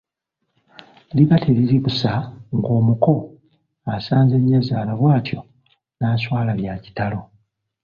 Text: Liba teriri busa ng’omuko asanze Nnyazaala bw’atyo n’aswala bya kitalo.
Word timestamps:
Liba 1.15 1.35
teriri 1.43 1.77
busa 1.83 2.11
ng’omuko 2.55 3.13
asanze 3.95 4.35
Nnyazaala 4.39 4.93
bw’atyo 4.99 5.39
n’aswala 5.97 6.51
bya 6.59 6.73
kitalo. 6.83 7.19